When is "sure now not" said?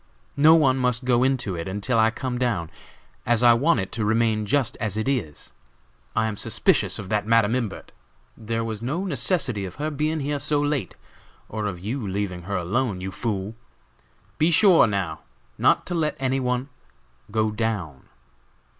14.49-15.85